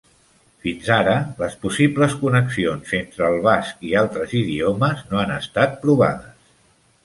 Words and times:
Fins 0.65 0.87
ara, 0.95 1.11
les 1.41 1.57
possibles 1.65 2.15
connexions 2.23 2.95
entre 3.01 3.27
el 3.29 3.39
basc 3.51 3.87
i 3.91 3.95
altres 4.03 4.35
idiomes 4.43 5.07
no 5.15 5.23
han 5.23 5.39
estat 5.41 5.81
provades. 5.87 6.53